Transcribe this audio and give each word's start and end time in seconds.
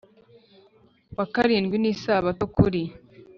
wa 1.17 1.25
karindwi 1.33 1.75
ni 1.79 1.89
isabato 1.93 2.43
Kuri 2.55 2.81